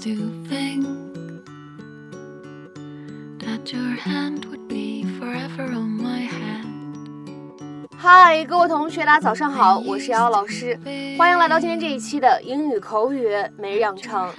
[0.00, 0.14] to
[0.48, 0.86] think
[3.40, 7.88] that your hand would be forever on my hand.
[7.96, 10.78] 嗨，各位同学，大家早上好，我是瑶瑶老师，
[11.18, 13.28] 欢迎来到今天这一期的英语口语
[13.58, 14.32] 每日养成。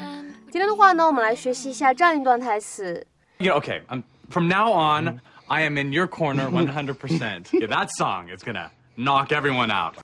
[0.50, 3.06] 今天的话呢，我们来学习一下这样一段台词。
[3.40, 4.00] You know, okay, um,
[4.30, 7.52] from now on, I am in your corner 100%.
[7.52, 9.96] yeah, that song is gonna knock everyone out.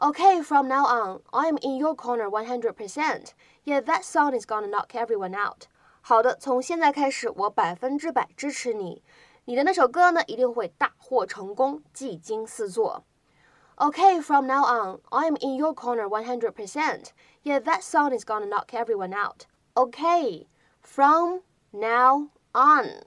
[0.00, 3.32] Okay, from now on, I'm in your corner 100%.
[3.64, 5.68] Yeah, that song is gonna knock everyone out.
[6.02, 9.02] 好的，从现在开始，我百分之百支持你。
[9.46, 13.04] 你的那首歌呢，一定会大获成功，技惊四座。
[13.78, 17.12] Okay, from now on, I'm in your corner 100%.
[17.42, 19.46] Yeah, that song is gonna knock everyone out.
[19.74, 20.46] Okay,
[20.80, 21.40] from
[21.72, 23.02] now on,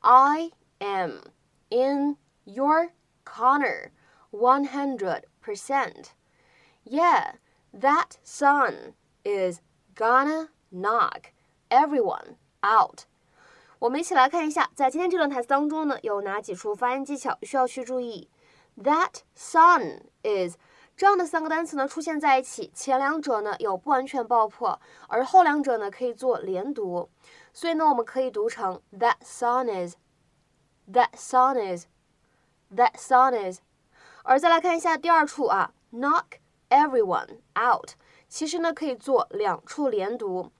[0.00, 0.50] I
[0.80, 1.22] am
[1.70, 2.92] in your
[3.24, 3.90] corner
[4.30, 6.12] 100%.
[6.84, 7.34] Yeah,
[7.72, 9.60] that song is
[9.94, 11.32] gonna knock
[11.68, 13.02] everyone out.
[13.78, 18.28] 我们一起来看一下，在今天这段台词当中呢，有哪几处发音技巧需要去注意？
[18.76, 20.56] That sun is
[20.96, 27.10] 这样的三个单词呢出现在一起，前两者呢有不完全爆破，而后两者呢可以做连读，
[27.52, 33.60] 所以呢我们可以读成 That sun is，That sun is，That sun is。
[34.22, 36.38] 而再来看一下第二处啊，knock
[36.70, 37.90] everyone out，
[38.28, 40.50] 其实呢可以做两处连读。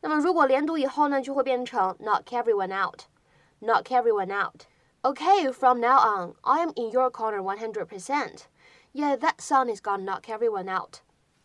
[0.00, 8.46] 那么如果连读以后呢，就会变成 knock everyone out，knock everyone out。Okay, from now on, I am in your corner 100%.
[8.92, 11.00] Yeah, that song is gonna knock everyone out.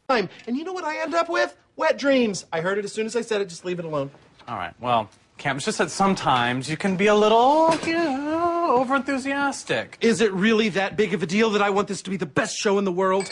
[0.07, 0.29] time.
[0.47, 1.55] And you know what I end up with?
[1.75, 2.45] Wet dreams.
[2.53, 3.49] I heard it as soon as I said it.
[3.49, 4.09] Just leave it alone.
[4.47, 8.85] All right, well, Cam, it's just that sometimes you can be a little, you know,
[8.87, 9.95] overenthusiastic.
[9.99, 12.25] Is it really that big of a deal that I want this to be the
[12.25, 13.29] best show in the world?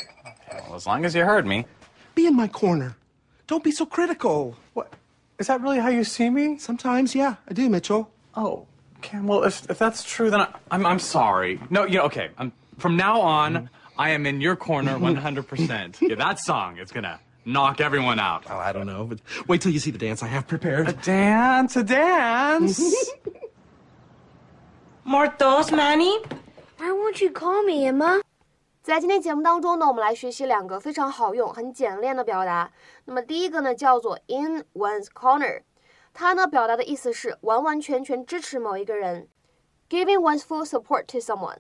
[0.81, 1.67] Well, as long as you heard me.
[2.15, 2.97] Be in my corner.
[3.47, 4.57] Don't be so critical.
[4.73, 4.91] What?
[5.39, 6.57] Is that really how you see me?
[6.57, 8.11] Sometimes, yeah, I do, Mitchell.
[8.35, 8.67] Oh,
[9.03, 11.61] Cam, well, if, if that's true, then I, I'm, I'm sorry.
[11.69, 16.01] No, you know, okay, um, from now on, I am in your corner 100%.
[16.01, 18.45] yeah, that song is gonna knock everyone out.
[18.49, 20.89] Oh, I don't know, but wait till you see the dance I have prepared.
[20.89, 22.81] A dance, a dance.
[25.05, 26.17] More toast, Manny?
[26.79, 28.23] Why won't you call me, Emma?
[28.91, 32.73] 在今天节目当中呢，我们来学习两个非常好用、很简练的表达。
[33.05, 35.63] 那么第一个呢，叫做 in one's corner，
[36.13, 39.29] 它呢表达的意思是完完全全支持某一个人
[39.89, 41.59] ，giving one's full support to someone。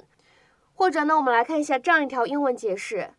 [0.75, 3.13] 或者呢，我们来看一下这样一条英文解释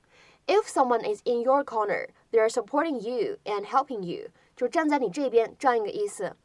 [0.45, 6.35] ：If someone is in your corner, they are supporting you and helping you，就站在你这边这样一个意思。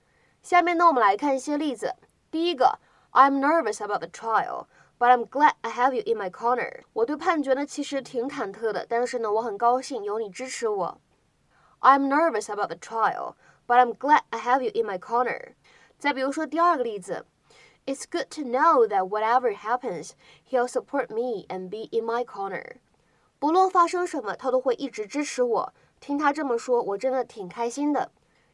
[0.41, 1.97] 下面呢，我们来看一些例子。
[2.31, 2.79] 第一个
[3.11, 4.67] ，I'm nervous about the trial。
[5.00, 6.82] But I'm glad I have you in my corner。
[6.94, 11.02] 我对判决呢其实挺忐忑的，但是呢我很高兴有你支持我。
[11.80, 13.34] I'm nervous about the trial,
[13.66, 15.54] but I'm glad I have you in my corner。
[15.98, 17.26] 再比如说第二个例子，
[17.88, 20.12] It's good to know that whatever happens,
[20.48, 22.78] he'll support me and be in my corner。
[23.40, 25.74] 不论发生什么，他都会一直支持我。
[26.00, 28.12] 听他这么说，我真的挺开心的。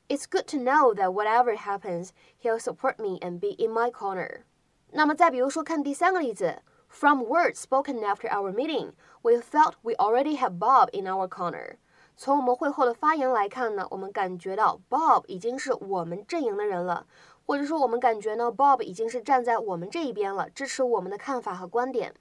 [0.08, 2.12] It's good to know that whatever happens,
[2.42, 4.44] he'll support me and be in my corner。
[4.92, 8.92] 那么再比如说，看第三个例子，From words spoken after our meeting,
[9.22, 11.76] we felt we already had Bob in our corner。
[12.16, 17.06] 从我们会后的发言来看呢，我们感觉到 Bob 已经是我们阵营的人了，
[17.46, 22.16] 或者说我们感觉呢，Bob 已经是站在我们这一边了，支持我们的看法和观点。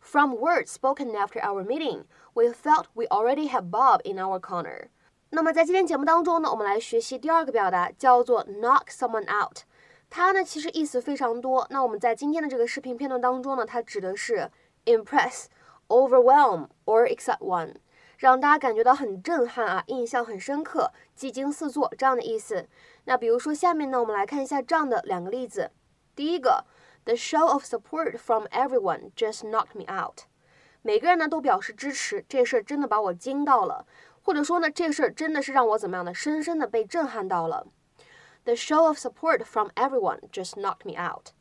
[0.00, 4.88] From words spoken after our meeting, we felt we already had Bob in our corner。
[5.30, 9.58] 那么在今天节目当中呢，我们来学习第二个表达，叫做 knock someone out。
[10.15, 11.65] 它呢其实意思非常多。
[11.71, 14.47] 那我们在今天的这个视频片段当中呢，它指的是
[14.85, 15.45] impress、
[15.87, 17.73] overwhelm or excite one，
[18.19, 22.67] 让大家感觉到很震撼啊，印象很深刻，技惊四座这样的意思。
[23.05, 25.71] 那比如说下面呢，我们来看一下这样的两个例子。
[26.15, 26.63] 第一个
[27.05, 30.25] ，The show of support from everyone just knocked me out。
[30.83, 33.87] 每个人呢都表示支持，这事儿真的把我惊到了，
[34.21, 37.65] 或者说呢，这事儿真的是让我怎么样的，深深的被震撼到了。
[38.44, 41.32] The show of support from everyone just knocked me out。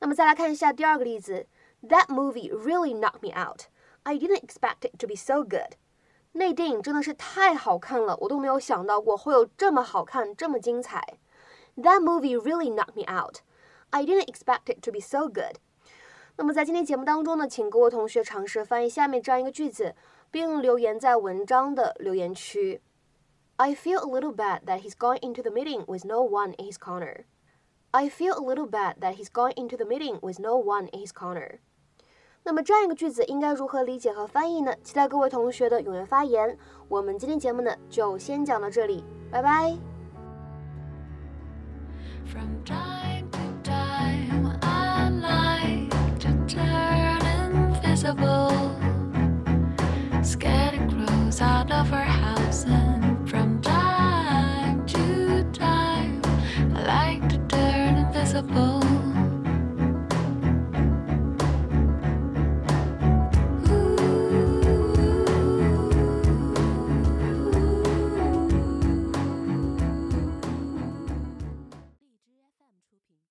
[0.00, 1.46] 那么再来看一下第二个例子，
[1.82, 3.66] That movie really knocked me out.
[4.02, 5.76] I didn't expect it to be so good.
[6.32, 11.18] 那电影真的是太好看了，我都没有想到过会有这么好看、这么精彩。
[11.76, 13.38] That movie really knocked me out.
[13.90, 15.58] I didn't expect it to be so good.
[16.36, 19.94] 那么在今天节目当中呢，请各位同学尝试翻译下面这样一个句子，
[20.30, 22.80] 并留言在文章的留言区。
[23.59, 26.65] I feel a little bad that he's going into the meeting with no one in
[26.65, 27.25] his corner.
[27.91, 30.99] I feel a little bad that he's going into the meeting with no one in
[30.99, 31.57] his corner.
[32.43, 34.75] 那么这样一个句子应该如何理解和翻译呢？
[34.83, 36.55] 期待各位同学的踊跃发言。
[36.87, 39.75] 我们今天节目呢就先讲到这里，拜拜。
[42.27, 45.89] From time to time, I like
[46.19, 48.51] to turn invisible,
[50.21, 52.96] scaring crows out of our houses.